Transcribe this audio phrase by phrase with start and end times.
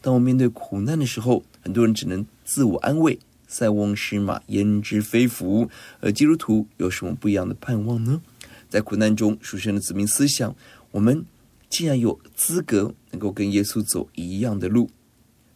[0.00, 3.18] 当我面对苦难的时候，很多人只能自我安慰
[3.48, 5.68] ：“塞翁失马，焉知非福。”
[6.00, 8.20] 而基督徒有什么不一样的盼望呢？
[8.68, 10.54] 在苦难中，属神的子民思想：
[10.90, 11.24] 我们
[11.68, 14.90] 既然有资格能够跟耶稣走一样的路，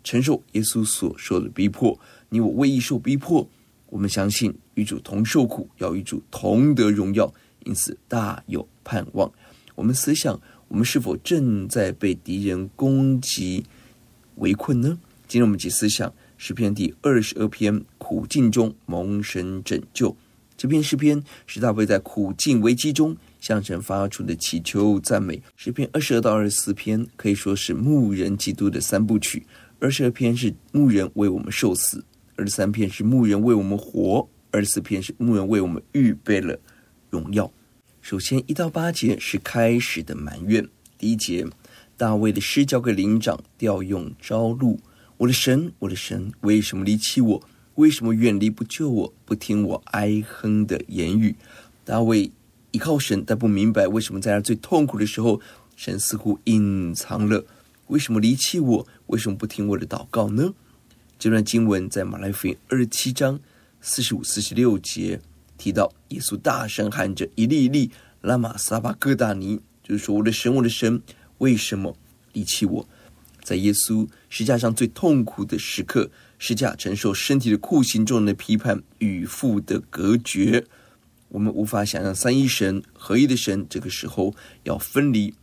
[0.03, 1.99] 承受耶稣所受的逼迫，
[2.31, 3.49] 你我为义受逼迫。
[3.91, 7.33] 我们相信与主同受苦，要与主同得荣耀，
[7.65, 9.31] 因此大有盼望。
[9.75, 13.65] 我们思想，我们是否正在被敌人攻击
[14.43, 14.99] 围困呢？
[15.29, 20.15] 今天我们即思想诗篇第二十二篇，苦境中蒙神拯救。
[20.57, 25.41] 这篇诗篇是大卫在苦境危机中向神发出的祈求赞美。
[25.57, 29.47] 诗篇二十二到二十四篇可以说是牧人基督的三部曲。
[29.79, 32.05] 二十二篇是牧人为我们受死。
[32.35, 36.59] 二十三篇是牧人为我们活，二十四篇是牧人为我们预备了
[37.11, 37.51] 荣耀。
[38.01, 40.69] 首先一到八节是开始的埋怨。
[40.99, 41.47] 第一节，
[41.97, 44.79] 大卫的诗交给灵长调用朝露：
[45.19, 47.43] 我的神，我的神，为什么离弃我？
[47.77, 49.15] 为什么远离不救我？
[49.25, 51.37] 不听我哀哼的言语。
[51.85, 52.31] 大卫
[52.73, 55.41] 依靠神，但不明白为什么在他最痛苦的时候，
[55.77, 57.45] 神似乎隐藏了。
[57.89, 58.87] 为什么离弃我？
[59.07, 60.53] 为什么不听我的祷告呢？
[61.19, 63.39] 这段经文在马太福音二十七章
[63.81, 65.21] 四十五、四十六节
[65.57, 67.91] 提到，耶稣大声喊着：“一粒一粒，
[68.21, 71.01] 拉玛撒巴各大尼。”就是说：“我的神，我的神，
[71.43, 71.97] 为什么
[72.33, 72.89] 离弃我？”
[73.43, 76.09] 在耶稣十架上最痛苦的时刻，
[76.39, 80.65] 十架承受身体的酷刑，中的批判与父的隔绝，
[81.29, 85.35] 我们无法想象三一神合一的神这个时候要分离。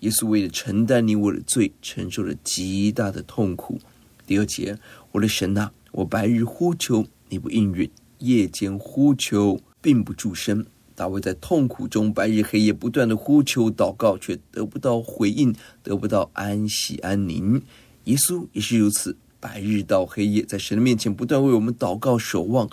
[0.00, 3.80] 耶稣为了承担你我的罪，承受了极大的痛苦。
[4.26, 4.78] 第二节。
[5.12, 10.64] 我的神呐，我白日呼求你不应允，夜间呼求并不住声。
[11.02, 15.52] 大卫在痛苦中白日黑夜不断的呼求祷告，却得不到回应，
[15.82, 17.60] 得不到安息安宁。
[18.04, 22.70] 耶稣也是如此，白日到黑夜在神的面前不断为我们祷告守望，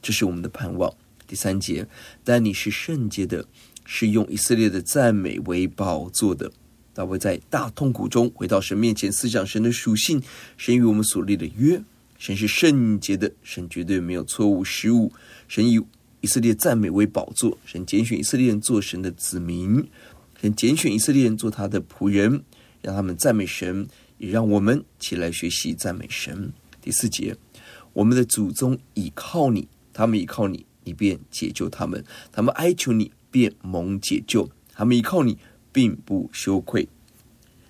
[0.00, 0.90] 这是我们的盼望。
[1.26, 1.86] 第三节，
[2.24, 3.44] 但你是圣洁的，
[3.84, 6.50] 是用以色列的赞美为宝座的。
[6.94, 10.22] 大卫在大痛苦中回到神面前，思想神的属性，
[10.56, 11.82] 神与我们所立的约，
[12.16, 15.12] 神是圣洁的，神绝对没有错误失误。
[15.46, 15.78] 神以
[16.26, 19.88] 以色列赞美为宝座，神拣选以色列人做神的子民，
[20.42, 22.42] 神拣选以色列人做他的仆人，
[22.82, 23.86] 让他们赞美神，
[24.18, 26.52] 也让我们起来学习赞美神。
[26.82, 27.36] 第四节，
[27.92, 35.38] 我们的祖宗倚靠你，他们倚靠你，你便解救他们；他们哀求你，便蒙解救；他们倚靠你。
[35.72, 36.88] 并不羞愧。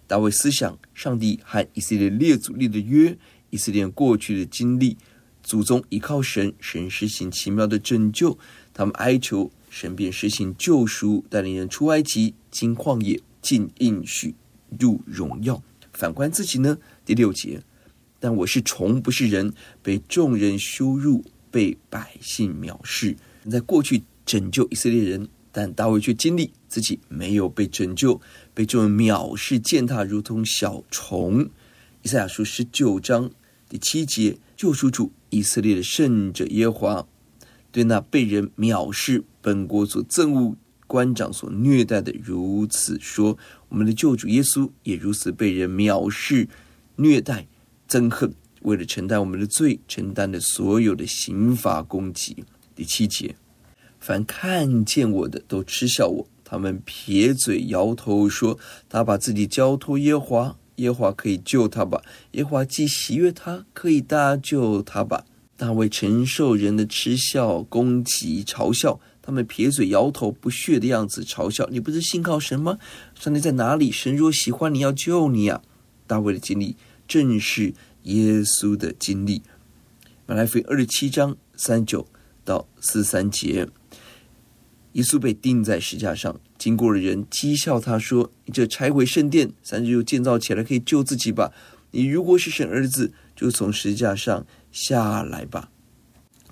[0.07, 3.19] 大卫思想上帝和以色列列祖立的约，
[3.51, 4.97] 以色列过去的经历，
[5.47, 8.37] 祖宗依靠神，神施行奇妙的拯救，
[8.75, 14.35] 他们哀求神，便施行救赎，带领人出埃及，经旷野，进应许，
[14.77, 15.63] 入荣耀。
[15.93, 16.77] 反观自己呢？
[17.05, 17.63] 第六节，
[18.19, 23.15] 但我是虫，不是人，被众人羞辱，被百姓藐视。
[23.49, 25.29] 在过去拯救以色列人。
[25.53, 28.21] 但大卫却经历自己没有被拯救，
[28.53, 31.49] 被众人藐视践踏，如同小虫。
[32.03, 33.31] 以赛亚书十九章
[33.69, 37.07] 第七节，救赎主以色列的圣者耶和华，
[37.73, 43.37] 对那被人藐视、本国所憎恶、官长所虐待的如此说：
[43.69, 46.49] 我们的救主耶稣也如此被人藐视、
[46.97, 47.49] 虐待、
[47.89, 48.33] 憎恨，
[48.63, 52.45] 为了承担我们的罪，承担了所有的刑罚攻击。
[52.75, 53.35] 第七节。
[53.99, 58.57] 凡看见我的都嗤笑我，他们撇嘴摇头说
[58.89, 62.03] ：“他把自己交托耶和华，耶华可以救他吧？
[62.33, 65.25] 耶华既喜悦他，可以搭救他吧？”
[65.59, 72.79] 大卫承受人的嗤笑、攻击、嘲笑，他们撇嘴摇头不屑的样子，嘲笑你不是信靠神吗？
[73.19, 73.91] 上帝在哪里？
[73.91, 75.63] 神若喜欢你要救你啊！
[76.07, 76.77] 大卫的经历
[77.09, 79.41] 正是耶稣的经历。
[80.27, 82.07] 马来福音二十七章三九
[82.45, 83.67] 到四三节，
[84.93, 91.53] 耶稣被钉在石架上，经过的人讥笑他说：“你这拆毁圣殿，三日又建造起来，可以救自己吧？
[91.91, 95.71] 你如果是神儿子，就从石架上下来吧。”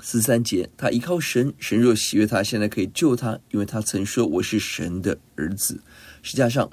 [0.02, 5.80] 四三节，他依靠神，神若喜悦他，现在可以救他，因为他曾说：“我是神的儿子。”
[6.22, 6.70] 石架上，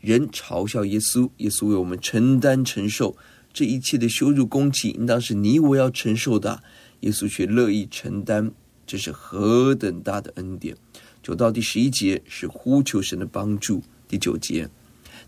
[0.00, 3.16] 人嘲笑耶稣，耶稣为我们承担承受
[3.52, 6.62] 这一切的羞辱攻击，应当是你我要承受的。
[7.00, 8.52] 耶稣却乐意承担，
[8.86, 10.76] 这是何等大的恩典！
[11.24, 13.82] 九到第十一节是呼求神的帮助。
[14.06, 14.68] 第九节，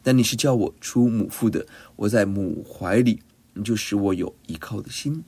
[0.02, 1.66] 但你是叫我出母腹的，
[1.96, 3.18] 我在母怀里，
[3.54, 5.24] 你就使我有依靠的心。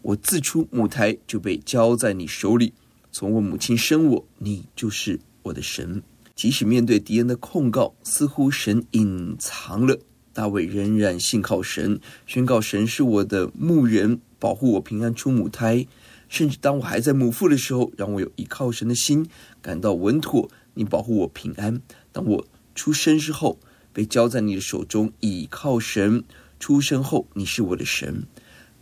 [0.00, 2.72] 我自出母胎就被交在你手里，
[3.10, 6.00] 从我母亲生我，你就是我的神。
[6.36, 9.98] 即使面对敌人的控告，似乎神隐藏了，
[10.32, 15.84] 大卫仍然信靠神，宣告神是我的牧人，保护我平安出母胎。
[16.32, 19.28] 甚至当我还在母腹的时候，让我有依靠神的心，
[19.60, 20.48] 感到稳妥。
[20.72, 21.82] 你保护我平安。
[22.10, 23.60] 当我出生之后，
[23.92, 26.24] 被交在你的手中，倚靠神。
[26.58, 28.22] 出生后，你是我的神。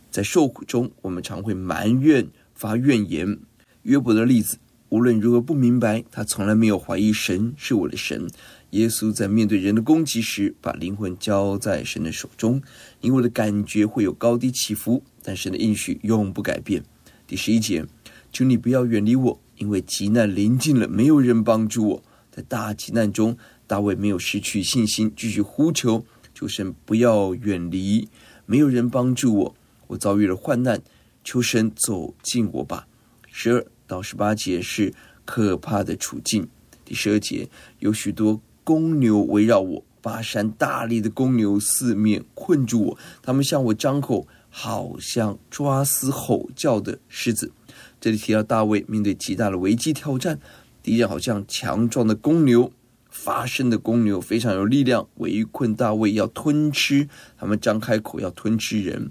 [0.09, 2.25] 在受苦中，我们常会埋怨、
[2.55, 3.37] 发怨言。
[3.81, 4.57] 约伯的例子，
[4.87, 8.29] 无论如何不明白，他从来没有怀疑神是我的神。
[8.69, 12.61] 耶稣在面对人的攻击时，把灵魂交在神的手中。
[13.01, 16.81] 因为我的感觉会有高低起伏，但神的应许永不改变。
[17.31, 17.85] 第十一节，
[18.33, 22.03] 求你不要远离我，因为急难临近了，没有人帮助我。
[22.29, 26.03] 在大急难中，大卫没有失去信心，继续呼求，
[26.35, 28.09] 求神不要远离，
[28.45, 29.55] 没有人帮助我。
[29.87, 30.81] 我遭遇了患难，
[31.23, 32.85] 求神走近我吧。
[33.29, 34.93] 十二到十八节是
[35.23, 36.45] 可怕的处境。
[36.83, 37.47] 第十二节
[37.79, 47.51] 有许多公牛围绕我，巴山大力的公牛四面困住我，他们向我张口，好像抓撕吼叫的狮子。
[47.99, 50.39] 这里提到大卫面对极大的危机挑战，
[50.83, 52.71] 敌人好像强壮的公牛，
[53.09, 57.07] 发声的公牛非常有力量，围困大卫要吞吃，
[57.37, 59.09] 他们张开口要吞吃人。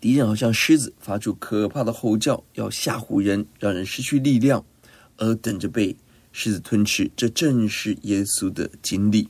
[0.00, 4.64] 敌人好像狮子，发出可怕的吼叫，要吓唬人，让人失去力量，
[5.16, 5.96] 而等着被
[6.32, 7.10] 狮子吞吃。
[7.16, 9.28] 这正是耶稣的经历。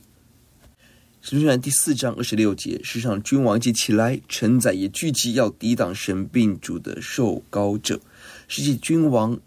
[1.27, 7.99] 使徒行传第四章二十六节，世上君王既起来，臣宰也聚集，要抵挡神并主的受膏者。
[8.47, 9.39] 世界君王、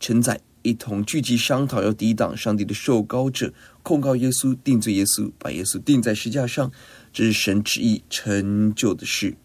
[0.00, 3.52] 臣宰一同聚集商讨，要抵挡上帝的受膏者，
[3.82, 6.72] 控告耶稣，定罪耶稣，把耶稣钉在石架上。
[7.12, 9.36] 这是神旨意成就的事。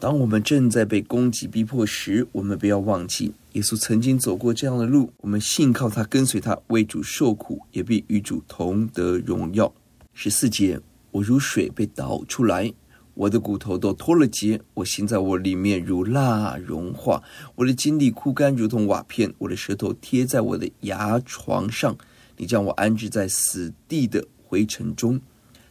[0.00, 5.12] 当我们正在被攻击逼迫时，我们不要忘记，耶稣曾经走过这样的路。
[5.18, 9.70] 我们信靠他，跟随他，为主受苦，也必与主同得荣耀。
[10.14, 10.80] 十四节，
[11.14, 12.74] 我如水被倒出来，
[13.14, 17.22] 我的骨头都脱了节，我心在我里面如蜡融化，
[17.54, 21.96] 我的筋力枯干如同瓦片，我的舌头贴在我的牙床上。
[22.36, 25.20] 你将我安置在死地的灰尘中。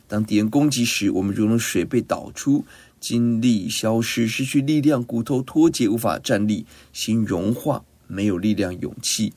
[0.08, 2.64] 当敌人攻击时，我们如同水被倒出。
[3.02, 9.34] 精力消失，失去力量，骨头脱节，无法站立，心融化，没有力量，勇气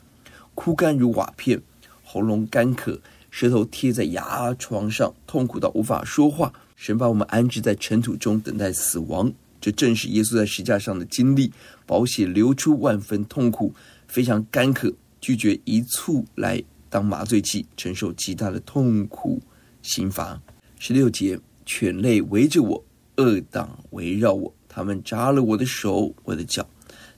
[0.54, 1.60] 枯干如瓦片，
[2.04, 3.00] 喉咙干渴，
[3.36, 6.50] 舌头贴在牙床上，痛苦到无法说话。
[6.74, 9.30] 神把我们安置在尘土中，等待死亡。
[9.60, 11.52] 这正是耶稣在石架上的经历，
[11.84, 13.74] 宝血流出，万分痛苦，
[14.08, 14.90] 非常干渴，
[15.20, 19.38] 拒绝一醋来当麻醉剂，承受极大的痛苦
[19.82, 20.40] 刑罚。
[20.78, 22.82] 十六节，犬类围着我。
[23.18, 26.66] 恶党围绕我，他们扎了我的手，我的脚。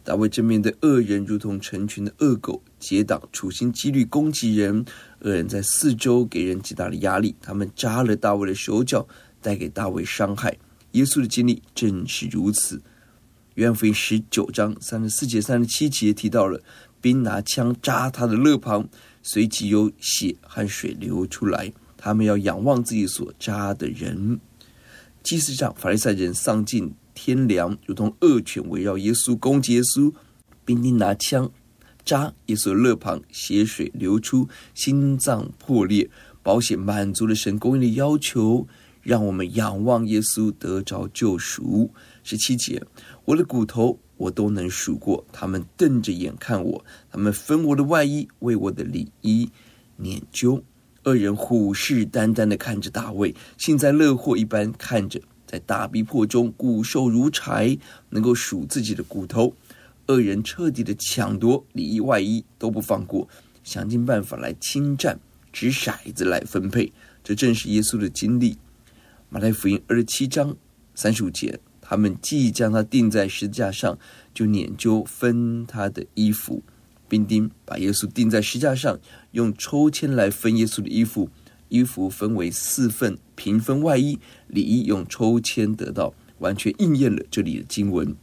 [0.03, 4.85] 大卫正面对恶人，如同成群的恶狗，结党处心积虑攻击人。
[5.21, 9.07] 恶人在四周给人极大的压力，他们扎了大卫的手脚，
[9.43, 10.57] 带给大卫伤害。
[10.93, 12.81] 耶稣的经历正是如此。
[13.55, 16.63] 约翰福音十九章三十四节、三十七节提到了
[17.01, 18.89] 兵拿枪扎他的肋旁，
[19.23, 21.73] 随即有血和水流出来。
[21.97, 24.39] 他们要仰望自己所扎的人。
[25.25, 30.13] 祭司长、法利赛人丧尽天良，如同恶犬围绕耶稣，攻击耶稣。
[30.65, 31.51] 兵丁拿枪
[32.09, 36.09] 扎耶稣肋旁，血水流出，心脏破裂。
[36.43, 38.67] 保险满足了神公义的要求，
[39.03, 41.91] 让我们仰望耶稣得着救赎。
[42.25, 42.83] 十七节，
[43.27, 49.51] 我的骨头我都能数过，他们瞪着眼看我，他们分我的外衣，为我的里衣
[50.01, 50.63] 拈阄。
[51.05, 57.77] 恶人虎视眈眈地看着大卫，幸灾乐祸一般看着，在大逼迫中骨瘦如柴，
[58.09, 59.55] 能够数自己的骨头。
[60.09, 63.29] 恶人彻底的抢夺里衣外衣都不放过，
[63.63, 65.21] 想尽办法来侵占，
[65.53, 66.93] 掷骰子来分配。
[67.23, 68.57] 这正是耶稣的经历。
[69.29, 70.57] 马太福音二十七章
[70.95, 73.99] 三十五节，他们既将他钉在十字架上，
[74.33, 76.63] 就拈阄分他的衣服。
[77.07, 78.99] 兵丁把耶稣钉在十字架上，
[79.33, 81.29] 用抽签来分耶稣的衣服，
[81.69, 88.17] 衣服分为四份，平分外衣，里衣用抽签得到，完全应验了这里的经文。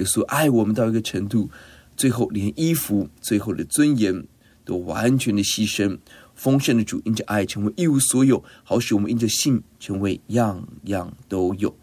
[0.00, 1.50] 耶稣爱我们到一个程度，
[1.94, 4.26] 最后连衣服、最后的尊严
[4.64, 5.98] 都完全的牺牲。
[6.34, 11.76] 丰盛的主因着爱成为一无所有，好使我们因着信成为样样都有。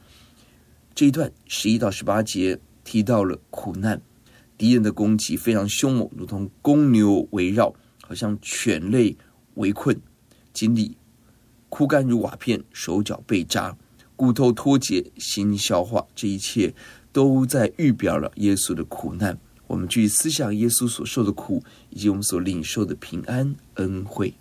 [0.95, 4.01] 这一段十一到十八节提到了苦难。
[4.57, 7.71] 敌人的攻击非常凶猛，如同公牛围绕，
[8.01, 9.15] 好像犬类
[9.53, 9.95] 围困，
[10.51, 10.97] 经历
[11.69, 13.77] 枯干如瓦片，手脚被扎，
[14.15, 16.74] 骨头脱节，心消化，这一切
[17.17, 19.36] 都在预表了耶稣的苦难。
[19.65, 24.36] 我们去思想耶稣所受的苦，以及我们所领受的平安恩惠。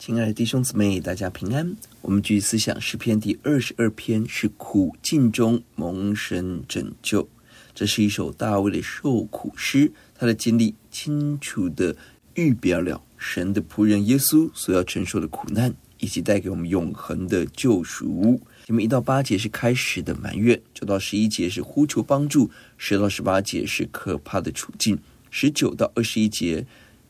[0.00, 1.76] 亲爱的弟兄姊妹，大家平安。
[2.00, 7.28] 我们继续思想诗篇第二十二篇，是苦境中蒙神拯救。
[7.74, 11.94] 这是一首大卫的受苦诗，他的经历清楚地
[12.32, 18.40] 预表了神的仆人耶稣所要承受的苦难，以及带给我们永恒的救赎。
[18.64, 24.98] 前面一到八节是开始的埋怨，九到十一节是呼求帮助，十到十八节是可怕的处境，
[25.30, 26.66] 十九到二十一节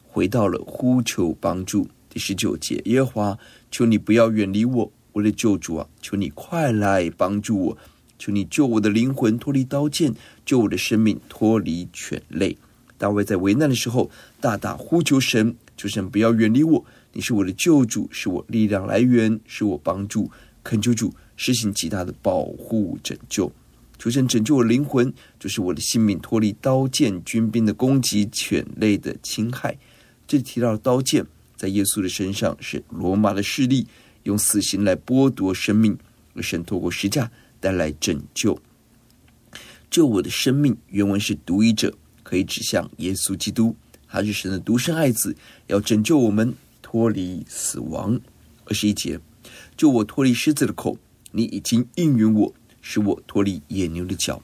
[0.09, 1.87] 回到了呼求帮助。
[2.11, 3.39] 第十九节，耶和华，
[3.71, 5.87] 求你不要远离我，我的救主啊！
[6.03, 7.79] 求你快来帮助我，
[8.19, 10.13] 求你救我的灵魂脱离刀剑，
[10.45, 12.59] 救我的生命脱离犬类。
[12.99, 16.85] 大卫在危难的时候，大大呼求神，求神不要远离我。
[17.13, 20.29] 你是我的救主，是我力量来源，是我帮助。
[20.65, 23.51] 恳求主施行极大的保护拯救，
[24.01, 29.79] 求神拯救我灵魂，就是我的性命脱离刀剑、军兵的攻击、犬类的侵害。
[30.27, 31.25] 这里提到了刀剑。
[31.61, 33.87] 在耶稣的身上是罗马的势力，
[34.23, 35.95] 用死刑来剥夺生命，
[36.33, 38.59] 而神透过十架带来拯救。
[39.91, 43.77] 救我的生命，原文是独一者，可以指向耶稣基督，
[44.09, 45.37] 他是神的独生爱子，
[45.67, 48.19] 要拯救我们脱离死亡。
[48.65, 49.21] 二十一节，
[49.77, 50.97] 救我脱离狮子的口，
[51.33, 54.43] 你已经应允我，使我脱离野牛的角。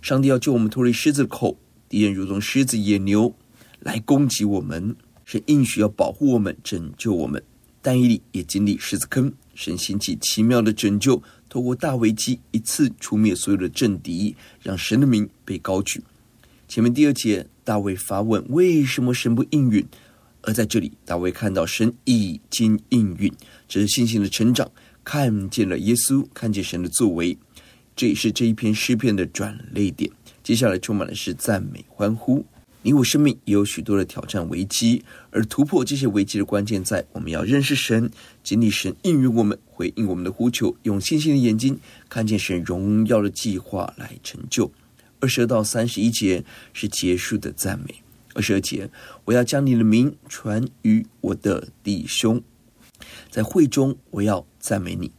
[0.00, 1.58] 上帝要救我们脱离狮子的口，
[1.90, 3.34] 敌人如同狮子、野牛
[3.80, 4.96] 来攻击我们。
[5.24, 7.42] 神应许要保护我们、拯救我们，
[7.80, 9.32] 但以理也经历狮子坑。
[9.54, 16.02] 神兴起奇妙的拯救，透过大危机一次除灭所有的政敌，让神的名被高举。
[16.66, 19.86] 前面第二节，大卫发问：为什么神不应允？
[20.42, 23.32] 而在这里，大卫看到神已经应允，
[23.68, 24.70] 这是信心的成长，
[25.04, 27.38] 看见了耶稣，看见神的作为。
[27.96, 30.10] 这也是这一篇诗篇的转捩点。
[30.42, 32.44] 接下来充满的是赞美、欢呼。
[32.86, 38.10] 你我生命也有许多的挑战危机，而突破这些危机的关键在我们要认识神，
[38.42, 44.70] 经历神应允我们，回应我们的呼求，用信心的眼睛看见神荣耀的计划来成就。
[45.18, 46.44] 二十二到三十一节
[46.74, 47.94] 是结束的赞美。
[48.34, 48.90] 二十二节，
[49.24, 52.42] 我要将你的名传于我的弟兄，
[53.30, 55.10] 在会中我要赞美你。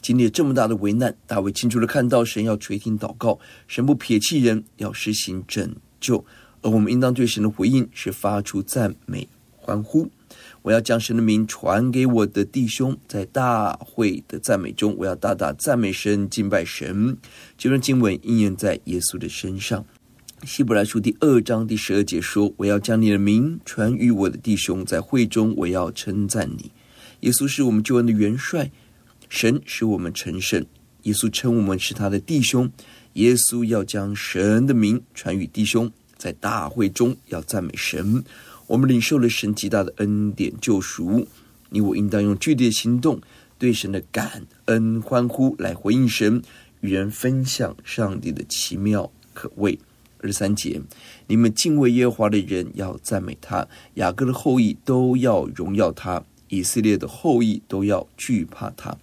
[0.00, 6.24] 经历了这么大的危难，大卫清楚地看到神要垂听祷告，神不撇弃人，要施行拯救。
[6.62, 10.10] 而我们应当对神的回应是发出赞美、欢呼。
[10.62, 17.16] 我要将神的名传给我的弟兄，在大会的赞美中，我要大大赞美神、敬拜神。
[17.58, 19.84] 这段经文应验在耶稣的身上。
[20.44, 26.70] 希伯来书第二章第十二节说：“我要将你的名传与我的弟兄，在会中我要称赞你。”
[27.20, 28.70] 耶稣是我们救恩的元帅，
[29.28, 30.64] 神使我们成圣，
[31.02, 32.70] 耶稣称我们是他的弟兄。
[33.14, 35.92] 耶稣要将神的名传与弟兄。
[36.22, 38.22] 在大会中要赞美神，
[38.68, 41.26] 我们领受了神极大的恩典救赎。
[41.70, 43.20] 你我应当用具体的行动，
[43.58, 46.40] 对神的感恩欢呼来回应神，
[46.80, 49.76] 与人分享上帝的奇妙可畏。
[50.18, 50.80] 二十三节，
[51.26, 58.96] 你们敬畏耶和华的人要赞美他，雅各的后裔都要荣耀他，以色列的后裔都要惧怕他。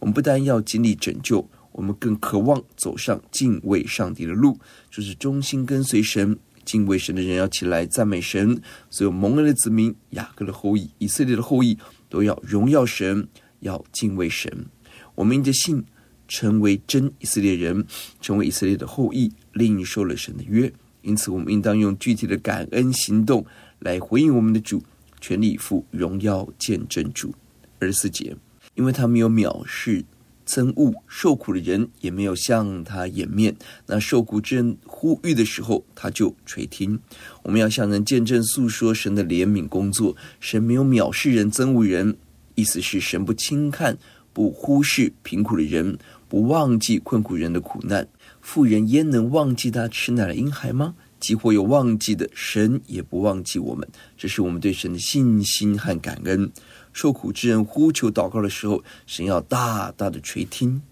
[0.00, 4.58] 我们不但要经历拯救，我们更渴望走上敬畏上帝的路，
[4.90, 6.36] 就是忠心跟随神。
[6.68, 11.78] 敬畏神的人要起来赞美神，所有蒙恩的子民、雅各的后裔、以色列的后裔
[12.10, 13.26] 都要荣耀神，
[13.60, 14.66] 要敬畏神。
[15.14, 15.82] 我们因着信
[16.28, 17.86] 成为真以色列人，
[18.20, 20.70] 成为以色列的后裔，领受了神的约。
[21.00, 23.46] 因此，我们应当用具体的感恩行动
[23.78, 24.82] 来回应我们的主，
[25.22, 27.34] 全力以赴荣耀见证主。
[27.78, 28.36] 二十四节，
[28.74, 30.04] 因为他没有藐视。
[30.48, 33.54] 憎恶受苦的人，也没有向他掩面。
[33.86, 36.98] 那受苦之人呼吁的时候，他就垂听。
[37.42, 40.16] 我们要向人见证诉说神的怜悯工作。
[40.40, 42.16] 神没有藐视人、憎恶人，
[42.54, 43.98] 意思是神不轻看、
[44.32, 45.98] 不忽视贫苦的人，
[46.30, 48.08] 不忘记困苦人的苦难。
[48.40, 50.94] 富人焉能忘记他吃奶的婴孩吗？
[51.20, 53.86] 即或有忘记的，神也不忘记我们。
[54.16, 56.48] 这是我们对神的信心和感恩。
[56.92, 60.82] 受苦之人呼求祷告的时候，神要大大的垂听。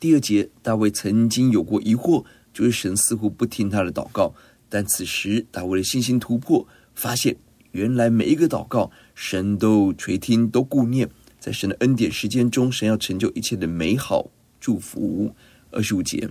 [0.00, 4.32] 第二节，大卫曾经有过疑惑，就是神似乎不听他的祷告。
[4.68, 7.36] 但此时，大卫的信心突破，发现
[7.72, 11.08] 原来每一个祷告，神都垂听，都顾念。
[11.40, 14.30] 在神的恩典时间中，神要成就一切的美好
[14.60, 15.34] 祝福。
[15.70, 16.28] 二十五节，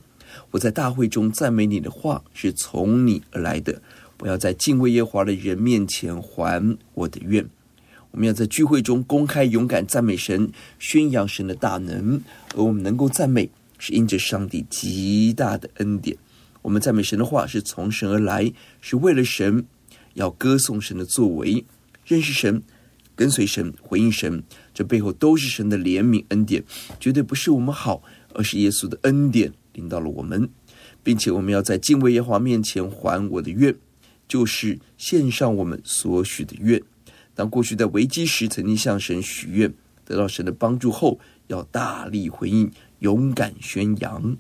[0.52, 3.82] 我在大会中赞美你的话是从你而来的，
[4.20, 7.48] 我要在敬畏耶华的人面前还我的愿。
[8.12, 12.22] 我们要在聚会中公开勇敢赞美神，宣扬神的大能。
[12.56, 16.18] 而我们能够赞美，是因着上帝极大的恩典。
[16.64, 19.66] 我们赞美神的话是从神而来，是为了神，
[20.16, 21.64] 要歌颂神的作为，
[22.06, 22.64] 认识神，
[23.16, 24.44] 跟随神、回应神，
[24.74, 26.64] 这背后都是神的怜悯恩典，
[27.00, 28.02] 绝对不是我们好，
[28.34, 30.50] 而是耶稣的恩典临到了我们，
[31.04, 33.76] 并且我们要在敬畏耶和华面前还我的愿，
[34.28, 36.82] 就是献上我们所许的愿。
[37.38, 39.72] 当过去在危机时曾经向神许愿，
[40.04, 44.36] 得到神的帮助后，要大力回应，勇敢宣扬。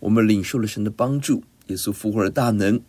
[0.00, 2.80] 我们领受了神的帮助，耶稣复活的大能，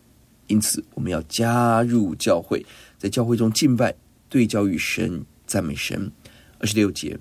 [0.47, 2.65] 因此我们要加入教会，
[2.97, 3.93] 在教会中敬拜。
[4.29, 6.09] 对焦于神，赞美神。
[6.59, 7.19] 二十六节，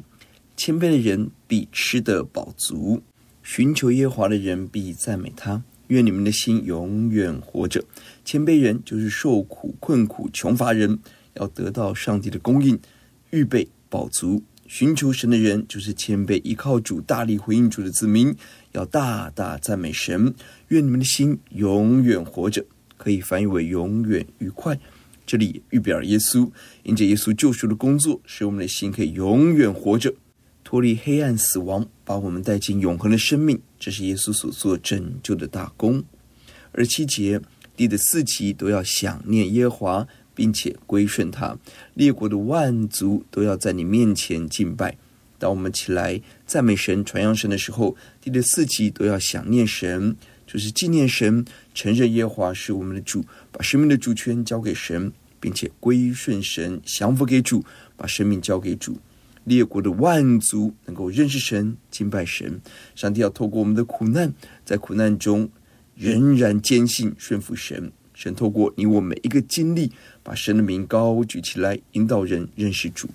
[0.56, 3.02] 谦卑的人必吃得饱足，
[3.42, 5.64] 寻求耶和华的人必赞美他。
[5.88, 7.82] 愿你们的心永远活着。
[8.24, 10.98] 谦卑人就是受苦、困苦、穷乏人，
[11.38, 12.78] 要得到上帝的供应，
[13.30, 14.42] 预备饱足。
[14.66, 18.36] 寻求神的人就是谦卑，依靠主，大力回应主的子民，
[18.72, 20.34] 要大大赞美神。
[20.68, 22.66] 愿你们的心永远活着，
[22.98, 24.78] 可以翻译为永远愉快。
[25.24, 26.50] 这里预表耶稣，
[26.82, 30.14] 因着耶稣救赎的工作，使我们的心可以永远活着，
[30.62, 33.58] 脱离黑暗死亡，把我们带进永恒的生命。
[33.78, 36.04] 这是耶稣所做拯救的大功。
[36.72, 37.40] 而七节，
[37.74, 41.58] 地的四极都要想念耶和华，并且归顺他；
[41.94, 44.96] 列国的万族都要在你面前敬拜。
[45.36, 50.14] 当我们起来赞美神、传扬神的时候，地的四极都要想念神。
[50.46, 57.64] 就是纪念神，承认耶和华是我们的主，把生命的主权交给神，并且归顺神，降服给主，
[57.96, 58.96] 把生命交给主。
[59.42, 62.60] 列国的万族能够认识神，敬拜神。
[62.94, 64.32] 上帝要透过我们的苦难，
[64.64, 65.50] 在苦难中
[65.96, 67.90] 仍然坚信顺服神。
[68.18, 69.92] 神透过你我每一个经历，
[70.24, 73.08] 把神的名高举起来，引导人认识主。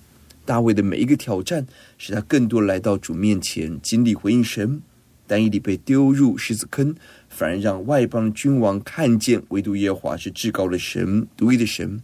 [0.46, 4.82] 大卫的每一个挑战，使他更多来到主面前，经历回应神。
[5.28, 6.96] 但以理被丢入狮子坑，
[7.28, 12.02] 反而让外邦君王看见，唯独耶和华是至高的神，独一的神。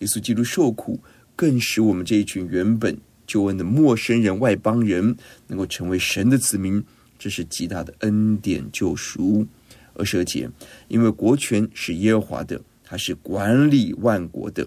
[0.00, 1.00] 耶稣基督受苦，
[1.34, 2.94] 更使我们这一群原本
[3.26, 6.84] 救恩的陌生人、外邦人，能够成为神的子民，
[7.18, 9.46] 这是极大的恩典救赎。
[9.94, 10.50] 二十二节，
[10.88, 14.66] 因为国权是耶和华的，他是管理万国的，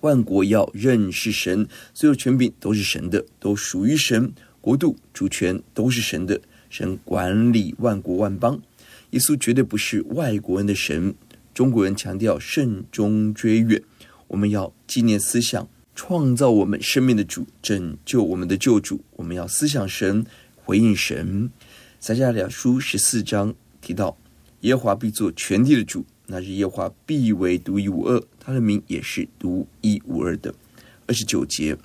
[0.00, 6.40] 万国要认识神，所有权柄都是神的，都属于神，国度主权都是神的。
[6.70, 8.60] 神管理万国万邦，
[9.10, 11.14] 耶稣绝对不是外国人的神。
[11.54, 13.80] 中国人强调慎终追远，
[14.26, 19.00] 我们要纪念思想创造我们生命的主，拯救我们的救主。
[19.12, 21.48] 我们要思想神，回应神。
[22.00, 24.16] 撒迦利亚书十四章提到，
[24.60, 30.54] 耶华必做全地的主，那日耶华必为独一无二，他的名也是独一无二的。
[31.06, 31.76] 二十九节，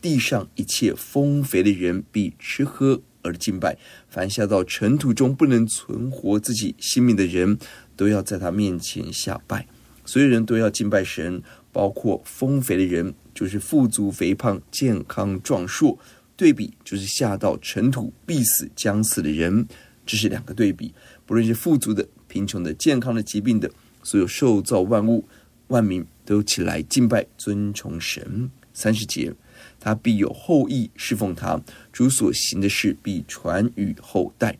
[0.00, 3.02] 地上一切丰肥的人必吃喝。
[3.22, 3.76] 而敬拜，
[4.08, 7.58] 凡下到尘土中不能存活自己性命的人，
[7.96, 9.66] 都要在他面前下拜。
[10.04, 11.42] 所有人都要敬拜神，
[11.72, 15.98] 包括丰肥的人，就是富足、肥胖、健康、壮硕。
[16.36, 19.66] 对比就是下到尘土必死、将死的人，
[20.06, 20.94] 这是两个对比。
[21.28, 23.70] 不论是富足的、贫穷的、健康的、疾病的，
[24.02, 25.22] 所有受造万物、
[25.66, 28.50] 万民都起来敬拜、尊崇神。
[28.72, 29.30] 三十节。
[29.78, 31.60] 他必有后裔侍奉他，
[31.92, 34.56] 主所行的事必传与后代。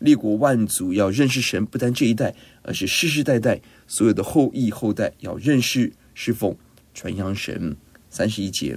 [0.00, 6.56] 列国万族要认识神，不单这一代，而是世世代代所有的后裔后代要认识、侍奉、
[6.92, 7.76] 传扬神。
[8.08, 8.76] 三十一节，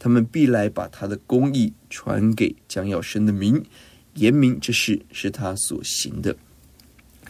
[0.00, 3.62] 他们必来把他的公义传给将要生的民，
[4.14, 6.36] 言明这事是他所行的。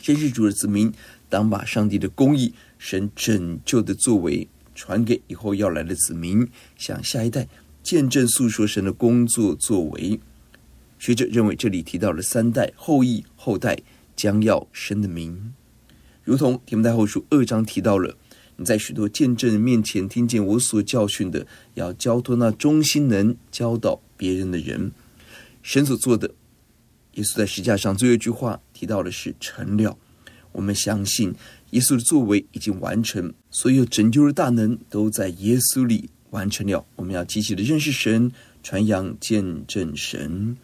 [0.03, 0.93] 认识主的子民，
[1.29, 7.49] 当把上帝的公义、神拯救的作为传给以后要来的子民，向下一代。
[7.83, 10.21] 见证诉说神的工作作为，
[11.01, 13.77] 学者认为这里提到了三代后裔后代
[14.15, 15.53] 将要生的名，
[16.23, 18.17] 如同提摩太后书二章提到了，
[18.55, 24.93] 你在许多见证人面前听见我所教训的，要交托那忠心能教导别人的人。
[25.61, 26.33] 神所做的，
[27.14, 29.96] 耶稣在十架上最后一句话提到的是成了。
[30.53, 31.35] 我们相信
[31.70, 36.11] 耶稣的作为已经完成，所有拯救的大能都在耶稣里。
[36.31, 40.57] 完成了，我们要积极的认识神，传扬见证神。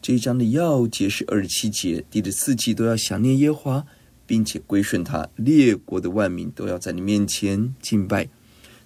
[0.00, 3.86] 这一章的要节是二十七节，第的四极都要想念耶和华，
[4.26, 5.28] 并且归顺他。
[5.36, 8.28] 列国的万民都要在你面前敬拜。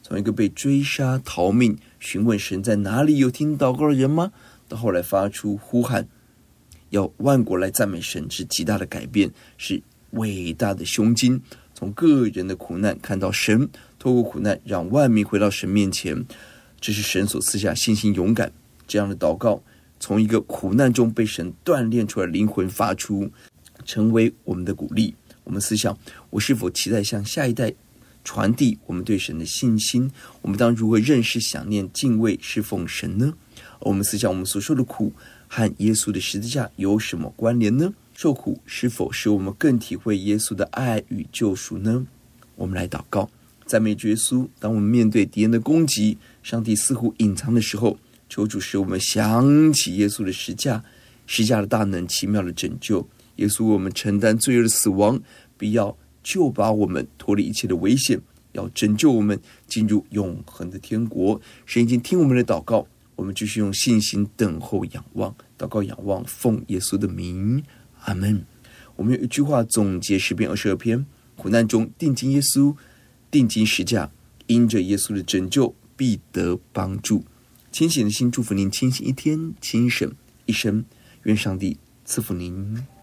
[0.02, 4.32] 从一个被追杀逃命，询问神在哪里，有听祷告的人吗？
[4.68, 6.06] 到后来发出呼喊，
[6.90, 11.40] 要万国来赞美神，是极大的改变，是伟大的胸襟。
[11.74, 13.68] 从个人的苦难看到神。
[13.98, 16.24] 透过苦难，让万民回到神面前，
[16.80, 18.52] 这是神所赐下信心、勇敢
[18.86, 19.62] 这样的祷告。
[19.98, 23.30] 从一个苦难中被神锻炼出来灵魂发出，
[23.84, 25.14] 成为我们的鼓励。
[25.42, 25.98] 我们思想：
[26.30, 27.72] 我是否期待向下一代
[28.22, 30.10] 传递我们对神的信心。
[30.42, 33.32] 我们当如何认识、想念、敬畏、侍奉神呢？
[33.80, 35.12] 我们思想我们所受的苦
[35.48, 37.92] 和耶稣的十字架有什么关联呢？
[38.14, 42.06] 受苦是否使我们更体会耶稣的爱与救赎呢？
[42.54, 43.28] 我们来祷告，
[43.66, 44.48] 赞美耶稣。
[44.58, 47.98] 当我们面对敌人的攻击，上帝似乎隐藏的时候，
[48.30, 50.82] 求主使我们想起耶稣的十字架，
[51.26, 53.06] 十字架的大能、奇妙的拯救。
[53.36, 55.20] 耶稣为我们承担罪恶的死亡，
[55.58, 58.18] 必要救拔我们脱离一切的危险，
[58.52, 61.38] 要拯救我们进入永恒的天国。
[61.66, 67.64] 神已经听我们的祷告，我们继续用信心等候、仰望、祷告、仰望，奉耶稣的名。
[68.04, 68.44] 阿门。
[68.94, 72.76] 我们有一句话总结十篇二十二篇：苦难中定睛耶稣，
[73.30, 74.10] 定睛十架，
[74.46, 77.24] 因着耶稣的拯救，必得帮助。
[77.72, 80.84] 清醒的心，祝福您清醒一天，清醒一生。
[81.24, 82.95] 愿上帝赐福您。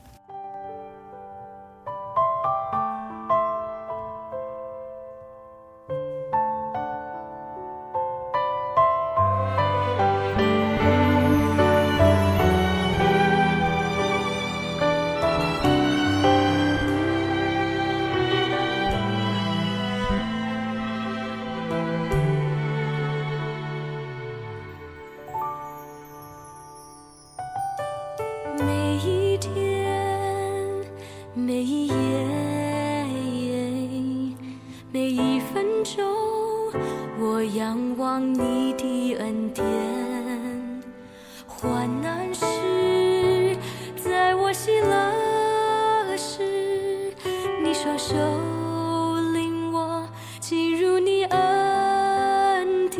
[48.23, 50.07] 都令我
[50.39, 52.95] 进入你恩典，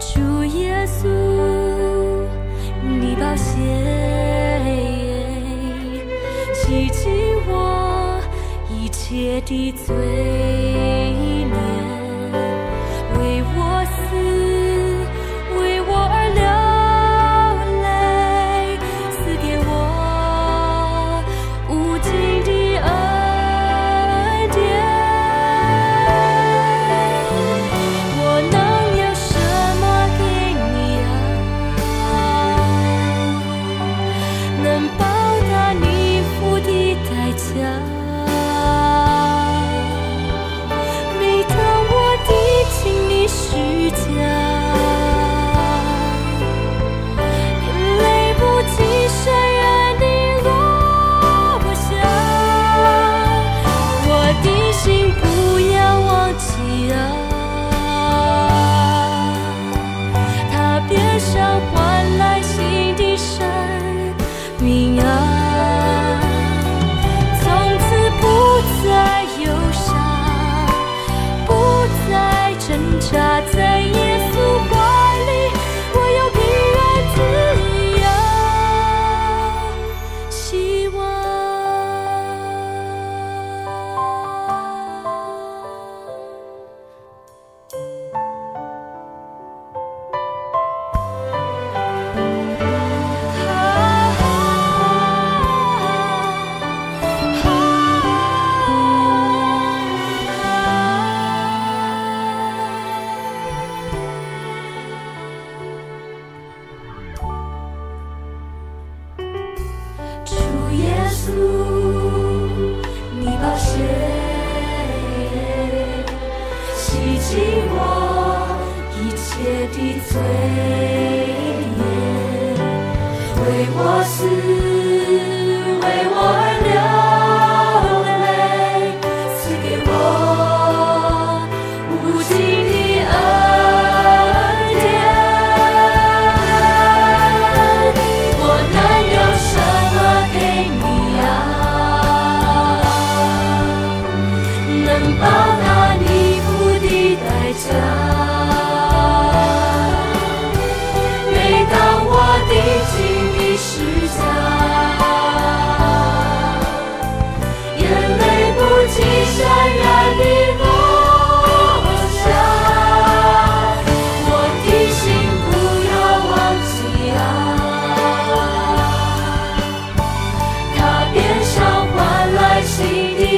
[0.00, 1.06] 主耶稣，
[2.82, 3.54] 你把血
[6.54, 7.08] 洗净
[7.46, 8.20] 我
[8.68, 10.37] 一切的罪。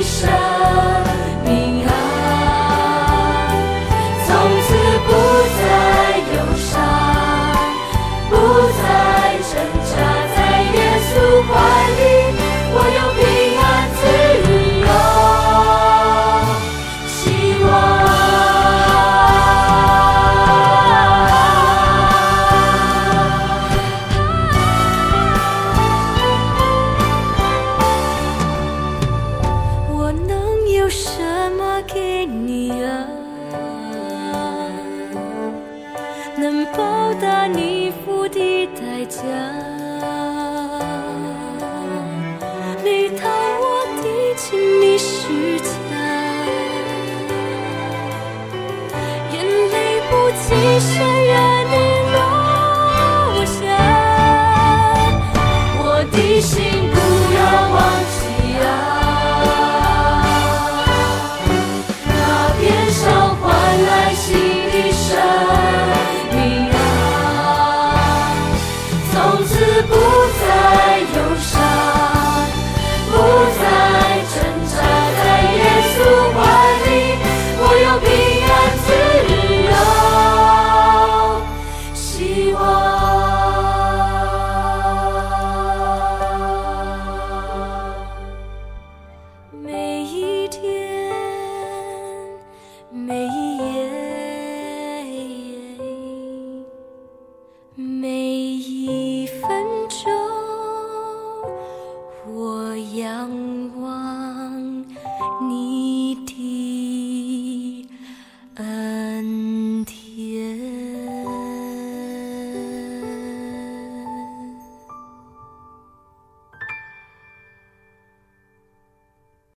[0.01, 1.10] Krishna.